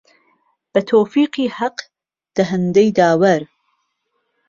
[0.71, 1.77] به تۆفیقی ههق
[2.37, 3.41] دهههندەی داوەر